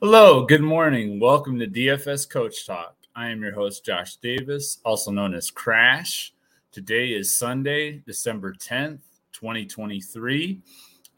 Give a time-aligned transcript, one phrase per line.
[0.00, 1.20] Hello, good morning.
[1.20, 2.94] Welcome to DFS Coach Talk.
[3.16, 6.32] I am your host, Josh Davis, also known as Crash.
[6.70, 9.00] Today is Sunday, December 10th,
[9.32, 10.60] 2023.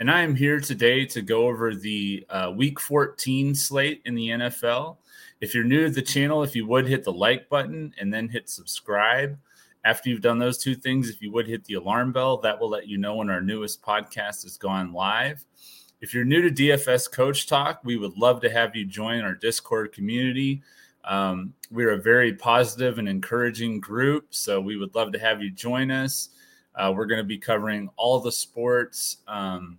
[0.01, 4.29] And I am here today to go over the uh, week 14 slate in the
[4.29, 4.97] NFL.
[5.41, 8.29] If you're new to the channel, if you would hit the like button and then
[8.29, 9.39] hit subscribe.
[9.85, 12.69] After you've done those two things, if you would hit the alarm bell, that will
[12.69, 15.43] let you know when our newest podcast is gone live.
[16.03, 19.35] If you're new to DFS Coach Talk, we would love to have you join our
[19.35, 20.63] Discord community.
[21.05, 25.51] Um, we're a very positive and encouraging group, so we would love to have you
[25.51, 26.29] join us.
[26.75, 29.19] Uh, we're going to be covering all the sports.
[29.27, 29.79] Um,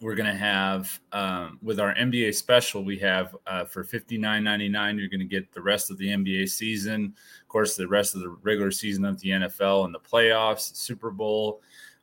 [0.00, 5.08] we're going to have um, with our NBA special, we have uh, for $59.99, you're
[5.08, 8.30] going to get the rest of the NBA season, of course, the rest of the
[8.42, 11.60] regular season of the NFL and the playoffs, Super Bowl.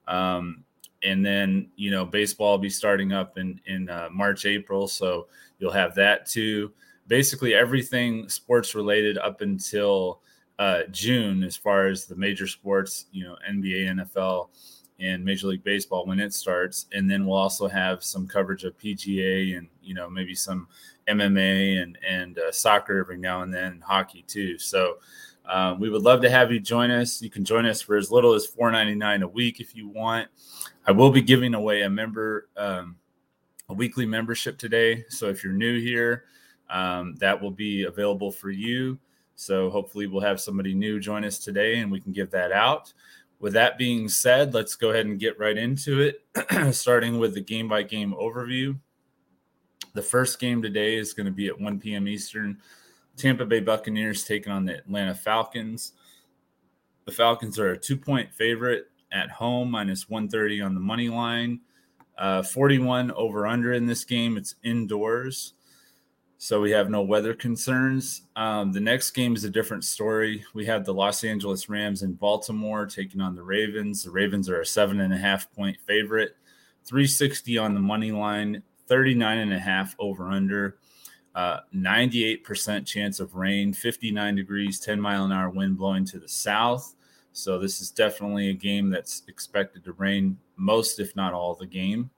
[0.08, 0.64] Um,
[1.06, 5.28] and then you know baseball will be starting up in in uh, March April, so
[5.60, 6.72] you'll have that too.
[7.08, 10.22] Basically, everything sports related up until
[10.58, 14.50] uh, June, as far as the major sports, you know, NBA, NFL,
[15.00, 18.78] and Major League Baseball when it starts, and then we'll also have some coverage of
[18.78, 20.68] PGA and you know maybe some
[21.08, 24.58] MMA and and uh, soccer every now and then, hockey too.
[24.58, 24.98] So.
[25.48, 27.22] Um, we would love to have you join us.
[27.22, 30.28] You can join us for as little as $4.99 a week if you want.
[30.88, 32.96] I will be giving away a member um,
[33.70, 35.06] a weekly membership today.
[35.10, 36.26] So if you're new here,
[36.70, 38.98] um, that will be available for you.
[39.36, 42.94] So hopefully we'll have somebody new join us today and we can give that out.
[43.40, 46.24] With that being said, let's go ahead and get right into it,
[46.74, 48.80] starting with the game by game overview.
[49.94, 52.08] The first game today is going to be at 1 p.m.
[52.08, 52.58] Eastern.
[53.18, 55.94] Tampa Bay Buccaneers taking on the Atlanta Falcons.
[57.06, 61.62] The Falcons are a two point favorite at home, minus 130 on the money line.
[62.18, 64.38] Uh, 41 over under in this game.
[64.38, 65.54] It's indoors,
[66.38, 68.24] so we have no weather concerns.
[68.36, 70.44] Um, the next game is a different story.
[70.54, 74.04] We have the Los Angeles Rams in Baltimore taking on the Ravens.
[74.04, 76.36] The Ravens are a seven and a half point favorite,
[76.84, 80.78] 360 on the money line, 39 and a half over under.
[81.34, 86.30] Uh, 98% chance of rain, 59 degrees, 10 mile an hour wind blowing to the
[86.30, 86.96] south.
[87.34, 91.66] So this is definitely a game that's expected to rain most, if not all, the
[91.66, 92.10] game.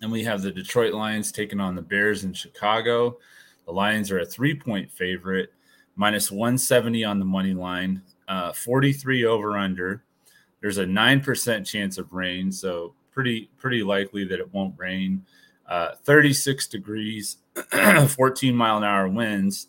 [0.00, 3.18] And we have the Detroit Lions taking on the Bears in Chicago.
[3.66, 5.52] The Lions are a three point favorite,
[5.96, 10.04] minus 170 on the money line, uh, 43 over under.
[10.60, 15.24] There's a 9% chance of rain, so pretty pretty likely that it won't rain.
[15.66, 17.38] Uh, 36 degrees,
[18.08, 19.68] 14 mile an hour winds.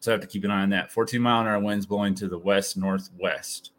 [0.00, 0.90] So I have to keep an eye on that.
[0.90, 3.70] 14 mile an hour winds blowing to the west northwest.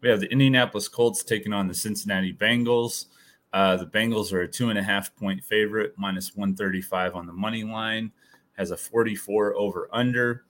[0.00, 3.06] We have the Indianapolis Colts taking on the Cincinnati Bengals.
[3.52, 7.32] Uh, the Bengals are a two and a half point favorite, minus 135 on the
[7.32, 8.12] money line,
[8.56, 10.44] has a 44 over under,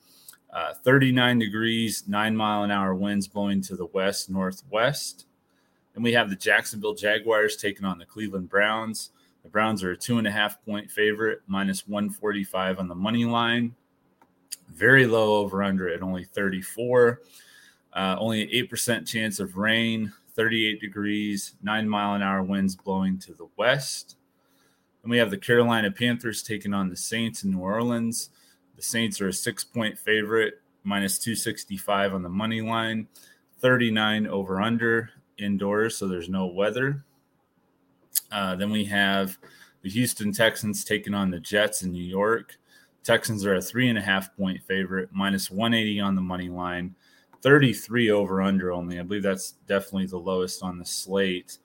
[0.53, 5.27] uh, 39 degrees, nine mile an hour winds blowing to the west northwest.
[5.95, 9.11] And we have the Jacksonville Jaguars taking on the Cleveland Browns.
[9.43, 13.25] The Browns are a two and a half point favorite, minus 145 on the money
[13.25, 13.75] line
[14.71, 17.21] very low over under at only 34.
[17.93, 23.19] Uh, only an 8% chance of rain, 38 degrees, nine mile an hour winds blowing
[23.19, 24.17] to the west.
[25.03, 28.31] And we have the Carolina Panthers taking on the Saints in New Orleans.
[28.75, 33.07] The Saints are a six point favorite, minus 265 on the money line,
[33.59, 37.05] 39 over under indoors, so there's no weather.
[38.33, 39.37] Uh, then we have
[39.83, 42.57] the Houston Texans taking on the Jets in New York.
[43.05, 46.95] Texans are a three and a half point favorite, minus 180 on the money line,
[47.43, 48.99] 33 over under only.
[48.99, 51.59] I believe that's definitely the lowest on the slate.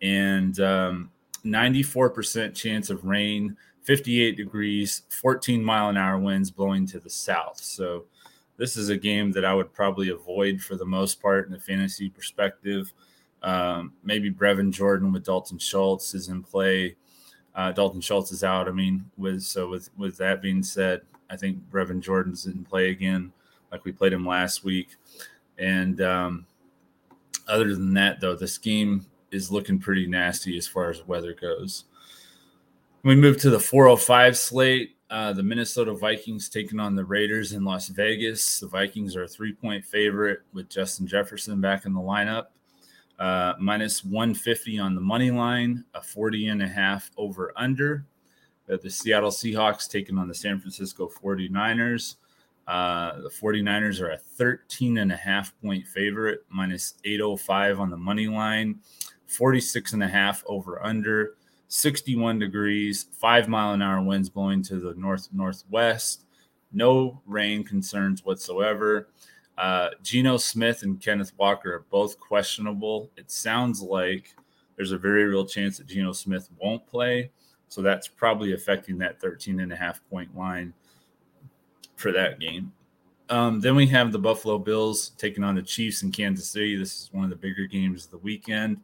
[0.00, 1.10] And um,
[1.44, 7.58] 94% chance of rain, 58 degrees, 14 mile an hour winds blowing to the south.
[7.58, 8.04] So
[8.56, 11.60] this is a game that I would probably avoid for the most part in the
[11.60, 12.92] fantasy perspective.
[13.42, 16.96] Um, maybe Brevin Jordan with Dalton Schultz is in play.
[17.54, 18.68] Uh, Dalton Schultz is out.
[18.68, 22.90] I mean, with so with with that being said, I think Brevin Jordan's in play
[22.90, 23.32] again,
[23.70, 24.96] like we played him last week.
[25.58, 26.46] And um,
[27.46, 31.84] other than that, though, the scheme is looking pretty nasty as far as weather goes.
[33.02, 34.96] We move to the 405 slate.
[35.10, 38.60] Uh, the Minnesota Vikings taking on the Raiders in Las Vegas.
[38.60, 42.48] The Vikings are a three point favorite with Justin Jefferson back in the lineup
[43.18, 48.06] uh, minus 150 on the money line, a 40 and a half over under.
[48.66, 52.16] the Seattle Seahawks taking on the San Francisco 49ers.
[52.68, 57.96] Uh, the 49ers are a 13 and a half point favorite, minus 805 on the
[57.96, 58.80] money line,
[59.26, 61.36] 46 and a half over under,
[61.68, 66.26] 61 degrees, five mile an hour winds blowing to the north northwest.
[66.70, 69.08] No rain concerns whatsoever.
[69.56, 73.10] Uh, Geno Smith and Kenneth Walker are both questionable.
[73.16, 74.34] It sounds like
[74.76, 77.30] there's a very real chance that Geno Smith won't play.
[77.68, 80.74] So that's probably affecting that 13 and a half point line
[81.98, 82.72] for that game.
[83.28, 86.76] Um, then we have the Buffalo Bills taking on the Chiefs in Kansas City.
[86.76, 88.78] This is one of the bigger games of the weekend.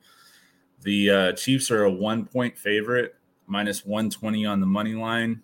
[0.82, 3.14] The uh, Chiefs are a one point favorite,
[3.46, 5.43] minus 120 on the money line.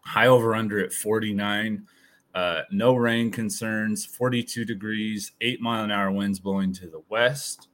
[0.00, 1.86] High over under at 49.
[2.34, 7.68] Uh, no rain concerns, 42 degrees, eight mile an hour winds blowing to the west.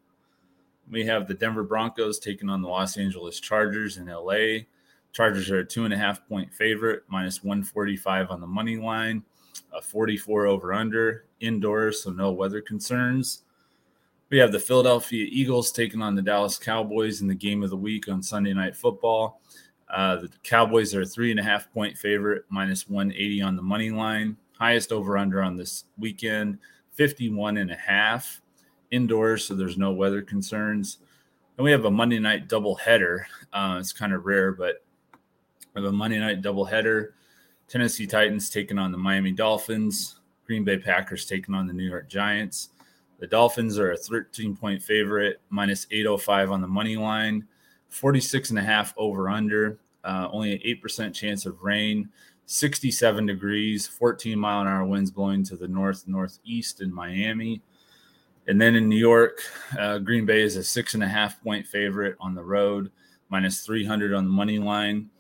[0.91, 4.65] We have the Denver Broncos taking on the Los Angeles Chargers in LA.
[5.17, 9.23] Chargers are a two and a half point favorite, minus 145 on the money line,
[9.73, 13.45] a 44 over under indoors, so no weather concerns.
[14.29, 17.79] We have the Philadelphia Eagles taking on the Dallas Cowboys in the game of the
[17.79, 19.41] week on Sunday Night Football.
[19.89, 23.63] Uh, the Cowboys are a three and a half point favorite, minus 180 on the
[23.63, 24.37] money line.
[24.59, 26.59] Highest over under on this weekend,
[26.93, 28.43] 51 and a half
[28.91, 30.99] indoors, so there's no weather concerns.
[31.57, 33.25] And we have a Monday night doubleheader.
[33.51, 34.83] Uh, it's kind of rare, but
[35.83, 37.11] we a Monday night doubleheader.
[37.69, 40.21] Tennessee Titans taking on the Miami Dolphins.
[40.47, 42.71] Green Bay Packers taking on the New York Giants.
[43.19, 47.47] The Dolphins are a 13 point favorite, minus 805 on the money line,
[47.89, 52.09] 46 and a half over under, uh, only an 8% chance of rain,
[52.47, 57.61] 67 degrees, 14 mile an hour winds blowing to the north northeast in Miami.
[58.47, 59.41] And then in New York,
[59.79, 62.91] uh, Green Bay is a six and a half point favorite on the road,
[63.29, 65.11] minus 300 on the money line.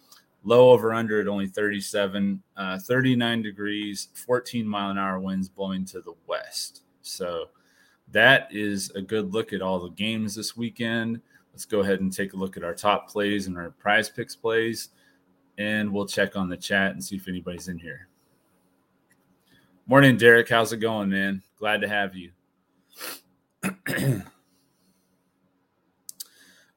[0.46, 5.84] Low over under at only 37, uh, 39 degrees, 14 mile an hour winds blowing
[5.86, 6.82] to the west.
[7.02, 7.48] So
[8.12, 11.20] that is a good look at all the games this weekend.
[11.52, 14.36] Let's go ahead and take a look at our top plays and our prize picks
[14.36, 14.90] plays,
[15.58, 18.06] and we'll check on the chat and see if anybody's in here.
[19.86, 20.48] Morning, Derek.
[20.48, 21.42] How's it going, man?
[21.58, 22.30] Glad to have you.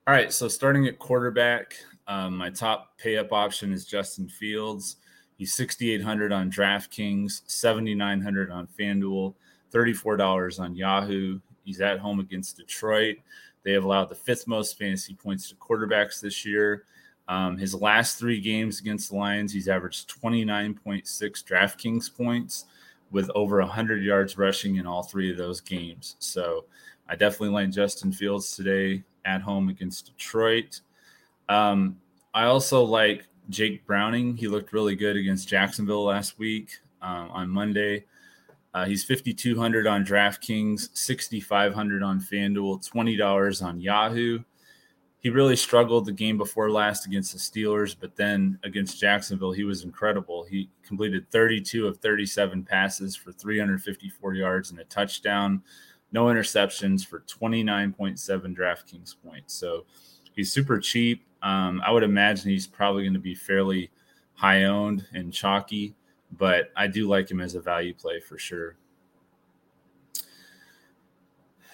[0.08, 1.76] All right, so starting at quarterback,
[2.10, 4.98] um, my top pay up option is Justin Fields.
[5.38, 9.36] He's 6,800 on DraftKings, 7,900 on FanDuel,
[9.72, 11.40] $34 on Yahoo.
[11.64, 13.18] He's at home against Detroit.
[13.64, 16.86] They have allowed the fifth most fantasy points to quarterbacks this year.
[17.28, 21.04] Um, his last three games against the Lions, he's averaged 29.6
[21.44, 22.66] DraftKings points
[23.12, 26.16] with over 100 yards rushing in all three of those games.
[26.18, 26.66] So
[27.08, 30.82] I definitely like Justin Fields today at home against Detroit.
[31.50, 31.98] Um,
[32.34, 34.38] I also like Jake Browning.
[34.38, 38.06] He looked really good against Jacksonville last week um, on Monday.
[38.74, 44.40] Uh, he's 5,200 on DraftKings, 6,500 on FanDuel, $20 on Yahoo.
[45.22, 49.66] He really struggled the game before last against the Steelers, but then against Jacksonville, he
[49.66, 50.44] was incredible.
[50.44, 55.62] He completed 32 of 37 passes for 354 yards and a touchdown,
[56.12, 59.56] no interceptions for 29.7 DraftKings points.
[59.56, 59.86] So
[60.32, 61.26] he's super cheap.
[61.42, 63.92] Um, I would imagine he's probably going to be fairly
[64.34, 65.96] high owned and chalky,
[66.38, 68.76] but I do like him as a value play for sure.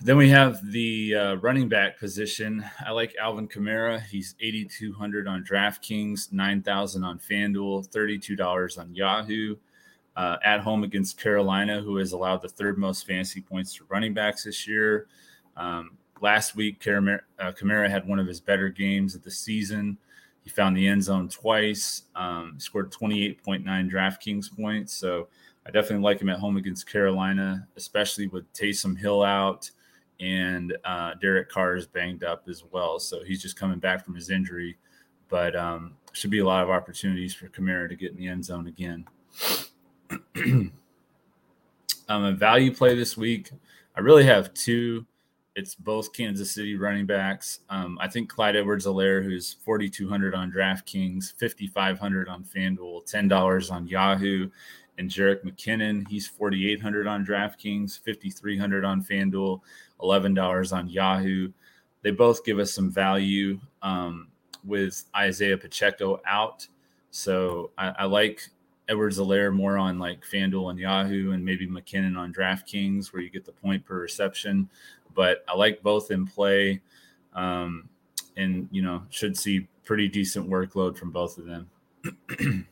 [0.02, 2.66] Then we have the uh, running back position.
[2.86, 4.02] I like Alvin Kamara.
[4.02, 9.56] He's 8,200 on DraftKings, 9,000 on FanDuel, $32 on Yahoo.
[10.18, 14.14] Uh, at home against Carolina, who has allowed the third most fantasy points to running
[14.14, 15.08] backs this year.
[15.58, 19.96] Um, last week, uh, Kamara, had one of his better games of the season.
[20.42, 24.98] He found the end zone twice, um, scored 28.9 DraftKings points.
[24.98, 25.28] So
[25.68, 29.70] I definitely like him at home against Carolina, especially with Taysom Hill out
[30.20, 33.00] and uh, Derek Carr is banged up as well.
[33.00, 34.78] So he's just coming back from his injury,
[35.30, 38.46] but um, should be a lot of opportunities for Kamara to get in the end
[38.46, 39.06] zone again.
[40.36, 40.72] um,
[42.10, 43.52] a value play this week.
[43.96, 45.06] I really have two.
[45.56, 47.60] It's both Kansas City running backs.
[47.70, 54.50] Um, I think Clyde Edwards-Helaire, who's 4,200 on DraftKings, 5,500 on FanDuel, $10 on Yahoo,
[54.98, 59.62] and Jerick McKinnon, he's 4,800 on DraftKings, 5,300 on FanDuel,
[60.02, 61.52] $11 on Yahoo.
[62.02, 64.28] They both give us some value um,
[64.66, 66.68] with Isaiah Pacheco out.
[67.12, 68.42] So I, I like
[68.90, 73.46] Edwards-Helaire more on like FanDuel and Yahoo and maybe McKinnon on DraftKings where you get
[73.46, 74.70] the point per reception.
[75.16, 76.82] But I like both in play
[77.34, 77.90] um,
[78.38, 81.70] and, you know, should see pretty decent workload from both of them.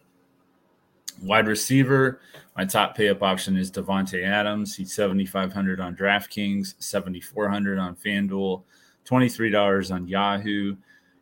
[1.22, 2.20] Wide receiver,
[2.58, 4.76] my top pay up option is Davante Adams.
[4.76, 8.64] He's 7,500 on DraftKings, 7,400 on FanDuel,
[9.06, 10.76] $23 on Yahoo.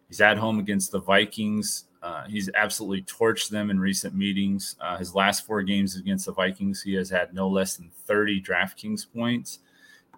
[0.08, 1.86] He's at home against the Vikings.
[2.02, 4.76] Uh, he's absolutely torched them in recent meetings.
[4.82, 8.42] Uh, his last four games against the Vikings, he has had no less than 30
[8.42, 9.60] DraftKings points.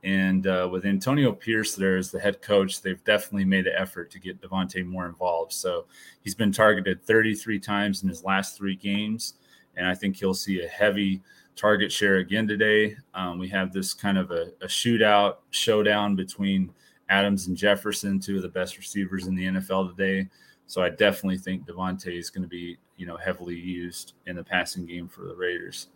[0.03, 4.12] And uh, with Antonio Pierce there as the head coach, they've definitely made an effort
[4.12, 5.53] to get Davante more involved.
[5.53, 5.86] So
[6.22, 9.36] he's been targeted 33 times in his last three games.
[9.77, 11.22] And I think he'll see a heavy
[11.55, 12.98] target share again today.
[13.13, 16.74] Um, we have this kind of a, a, shootout showdown between
[17.10, 20.27] Adams and Jefferson, two of the best receivers in the NFL today.
[20.65, 24.43] So I definitely think Davante is going to be, you know, heavily used in the
[24.43, 25.88] passing game for the Raiders.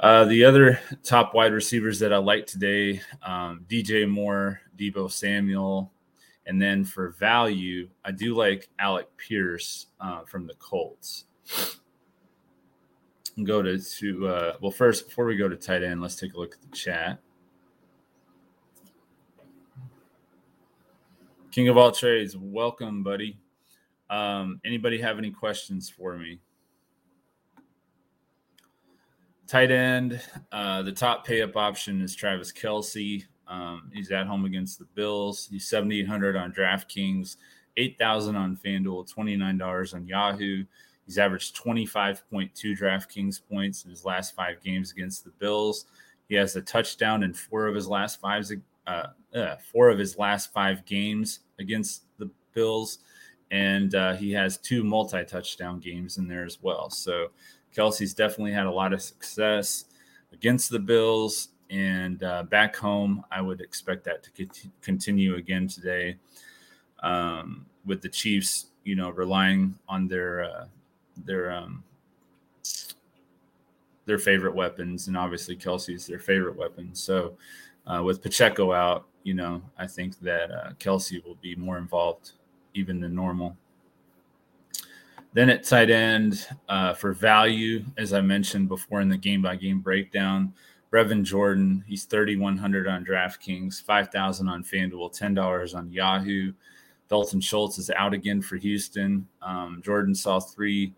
[0.00, 5.92] Uh, the other top wide receivers that I like today, um, DJ Moore, Deebo Samuel,
[6.46, 11.24] and then for value, I do like Alec Pierce uh, from the Colts.
[13.42, 16.38] Go to to uh, well first before we go to tight end, let's take a
[16.38, 17.18] look at the chat.
[21.50, 23.38] King of all trades, welcome, buddy.
[24.10, 26.40] Um, anybody have any questions for me?
[29.46, 30.20] Tight end,
[30.52, 33.24] uh, the top pay up option is Travis Kelce.
[33.46, 35.48] Um, he's at home against the Bills.
[35.50, 37.36] He's 7,800 on DraftKings,
[37.76, 40.64] 8,000 on FanDuel, $29 on Yahoo.
[41.04, 45.84] He's averaged 25.2 DraftKings points in his last five games against the Bills.
[46.28, 48.50] He has a touchdown in four of his last five,
[48.86, 53.00] uh, uh, four of his last five games against the Bills,
[53.54, 56.90] and uh, he has two multi-touchdown games in there as well.
[56.90, 57.28] So
[57.74, 59.84] Kelce's definitely had a lot of success
[60.32, 64.48] against the Bills, and uh, back home, I would expect that to
[64.82, 66.16] continue again today.
[67.00, 70.64] Um, with the Chiefs, you know, relying on their uh,
[71.24, 71.84] their um,
[74.04, 76.92] their favorite weapons, and obviously Kelce's their favorite weapon.
[76.92, 77.36] So,
[77.86, 82.32] uh, with Pacheco out, you know, I think that uh, Kelce will be more involved
[82.74, 83.56] even than normal.
[85.32, 89.56] Then at tight end uh, for value, as I mentioned before in the game by
[89.56, 90.52] game breakdown,
[90.92, 96.52] Brevin Jordan, he's 3,100 on DraftKings, 5,000 on FanDuel, $10 on Yahoo.
[97.08, 99.26] Dalton Schultz is out again for Houston.
[99.42, 100.92] Um, Jordan saw three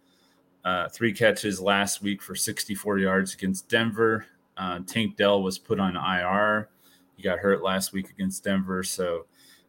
[0.65, 4.27] uh, three catches last week for 64 yards against Denver.
[4.57, 6.69] Uh, Tank Dell was put on IR.
[7.17, 8.83] He got hurt last week against Denver.
[8.83, 9.27] So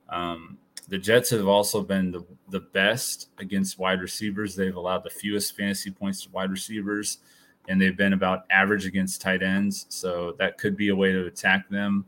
[0.10, 0.58] um,
[0.88, 4.56] the Jets have also been the, the best against wide receivers.
[4.56, 7.20] They've allowed the fewest fantasy points to wide receivers,
[7.68, 9.86] and they've been about average against tight ends.
[9.90, 12.06] So that could be a way to attack them.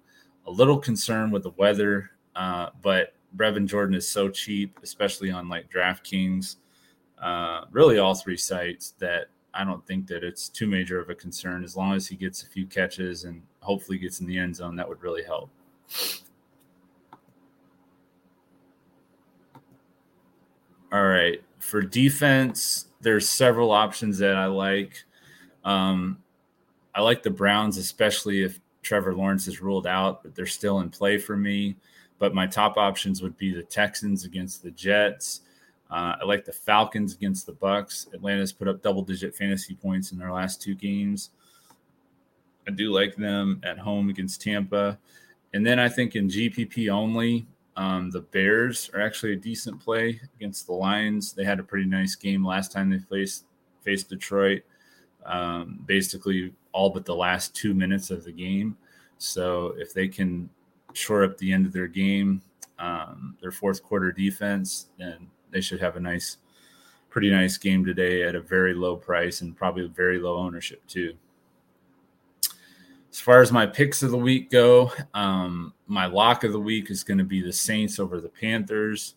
[0.48, 5.50] A little concerned with the weather, uh, but Brevin Jordan is so cheap, especially on
[5.50, 6.56] like DraftKings,
[7.22, 11.16] uh, really all three sites that I don't think that it's too major of a
[11.16, 14.56] concern as long as he gets a few catches and hopefully gets in the end
[14.56, 14.76] zone.
[14.78, 15.50] That would really help.
[20.92, 21.42] All right.
[21.60, 25.04] For defense, there's several options that I like.
[25.64, 26.18] Um,
[26.96, 30.90] I like the Browns, especially if Trevor Lawrence is ruled out, but they're still in
[30.90, 31.76] play for me.
[32.18, 35.42] But my top options would be the Texans against the Jets.
[35.92, 38.12] Uh, I like the Falcons against the Bucs.
[38.14, 41.32] Atlanta's put up double-digit fantasy points in their last two games.
[42.68, 45.00] I do like them at home against Tampa.
[45.54, 50.20] And then I think in GPP only, um, the Bears are actually a decent play
[50.36, 51.34] against the Lions.
[51.34, 53.46] They had a pretty nice game last time they faced
[53.84, 54.64] faced Detroit.
[55.26, 58.78] Um, basically, all but the last two minutes of the game.
[59.18, 60.50] So if they can
[60.94, 62.42] shore up the end of their game,
[62.80, 66.38] um, their fourth quarter defense, then they should have a nice,
[67.10, 71.14] pretty nice game today at a very low price and probably very low ownership too.
[73.12, 76.92] As far as my picks of the week go, um, my lock of the week
[76.92, 79.16] is going to be the Saints over the Panthers.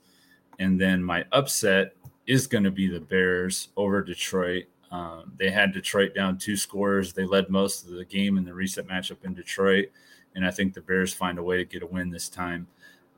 [0.59, 1.95] And then my upset
[2.27, 4.65] is going to be the Bears over Detroit.
[4.91, 7.13] Um, they had Detroit down two scores.
[7.13, 9.87] They led most of the game in the recent matchup in Detroit.
[10.35, 12.67] And I think the Bears find a way to get a win this time.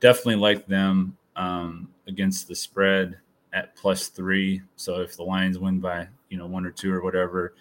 [0.00, 3.18] Definitely like them um, against the spread
[3.52, 4.62] at plus three.
[4.76, 7.54] So if the Lions win by, you know, one or two or whatever,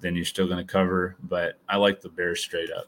[0.00, 1.16] then you're still going to cover.
[1.22, 2.86] But I like the Bears straight up.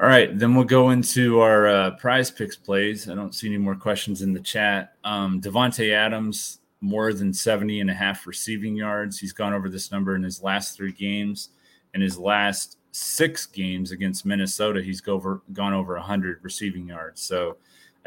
[0.00, 3.10] All right, then we'll go into our uh, prize picks plays.
[3.10, 4.92] I don't see any more questions in the chat.
[5.02, 9.18] Um, Davante Adams, more than 70 and a half receiving yards.
[9.18, 11.48] He's gone over this number in his last three games.
[11.94, 17.20] In his last six games against Minnesota, he's go over, gone over 100 receiving yards.
[17.20, 17.56] So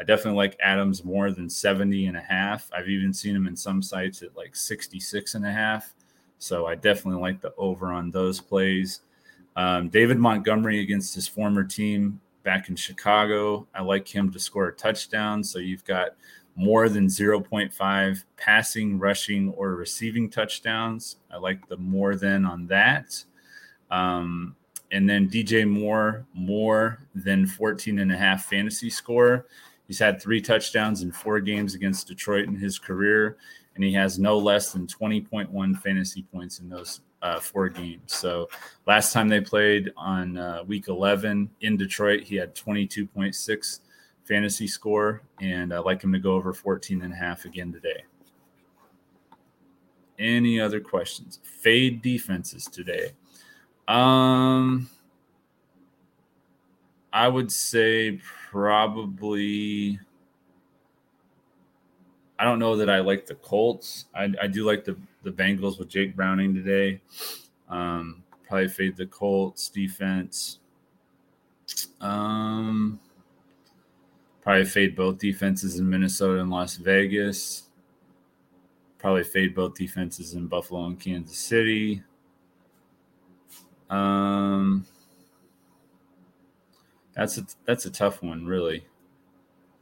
[0.02, 2.68] I definitely like Adams more than 70 and a half.
[2.76, 5.94] I've even seen him in some sites at like 66 and a half.
[6.38, 9.02] So I definitely like the over on those plays.
[9.54, 13.68] Um, David Montgomery against his former team back in Chicago.
[13.76, 15.44] I like him to score a touchdown.
[15.44, 16.16] So you've got
[16.56, 21.18] more than 0.5 passing, rushing, or receiving touchdowns.
[21.30, 23.22] I like the more than on that.
[23.88, 24.56] Um,
[24.90, 29.46] and then DJ Moore, more than 14 and a half fantasy score.
[29.92, 33.36] He's had three touchdowns in four games against Detroit in his career,
[33.74, 38.00] and he has no less than 20.1 fantasy points in those uh, four games.
[38.06, 38.48] So
[38.86, 43.80] last time they played on uh, week 11 in Detroit, he had 22.6
[44.24, 48.04] fantasy score, and I'd like him to go over 14 and a half again today.
[50.18, 51.38] Any other questions?
[51.42, 53.10] Fade defenses today.
[53.88, 54.88] Um,
[57.12, 59.98] I would say probably.
[62.38, 64.06] I don't know that I like the Colts.
[64.14, 67.00] I, I do like the the Bengals with Jake Browning today.
[67.68, 70.58] Um, probably fade the Colts defense.
[72.00, 72.98] Um,
[74.42, 77.64] probably fade both defenses in Minnesota and Las Vegas.
[78.98, 82.02] Probably fade both defenses in Buffalo and Kansas City.
[83.90, 84.86] Um,
[87.14, 88.86] that's a that's a tough one, really.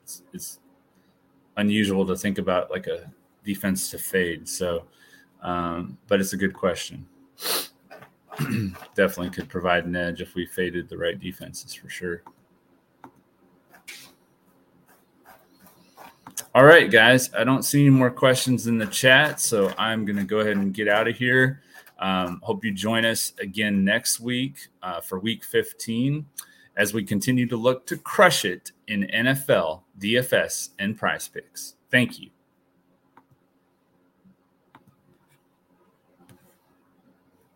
[0.02, 0.58] It's, it's
[1.56, 3.12] unusual to think about like a
[3.44, 4.48] defense to fade.
[4.48, 4.84] So
[5.42, 7.06] um, but it's a good question.
[8.94, 12.22] Definitely could provide an edge if we faded the right defenses for sure.
[16.54, 17.32] All right, guys.
[17.34, 20.56] I don't see any more questions in the chat, so I'm going to go ahead
[20.56, 21.62] and get out of here.
[21.98, 26.26] Um, hope you join us again next week uh, for week 15
[26.80, 31.74] as we continue to look to crush it in NFL, DFS, and prize picks.
[31.90, 32.30] Thank you.